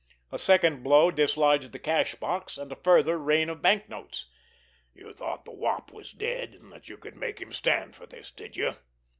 A 0.31 0.39
second 0.39 0.81
blow 0.81 1.11
dislodged 1.11 1.73
the 1.73 1.77
cash 1.77 2.15
box, 2.15 2.57
and 2.57 2.71
a 2.71 2.75
further 2.75 3.19
rain 3.19 3.51
of 3.51 3.61
banknotes. 3.61 4.25
"You 4.95 5.13
thought 5.13 5.45
the 5.45 5.51
Wop 5.51 5.91
was 5.93 6.11
dead, 6.11 6.55
and 6.55 6.71
that 6.73 6.89
you 6.89 6.97
could 6.97 7.15
make 7.15 7.39
him 7.39 7.53
stand 7.53 7.95
for 7.95 8.07
this, 8.07 8.31
did 8.31 8.57
you!" 8.57 8.73